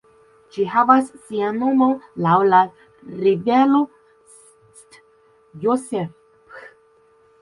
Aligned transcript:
Ĝi 0.53 0.63
havas 0.75 1.11
sian 1.25 1.59
nomon 1.63 1.93
laŭ 2.27 2.37
la 2.53 2.61
rivero 3.27 3.83
St. 4.73 4.99
Joseph. 5.67 6.61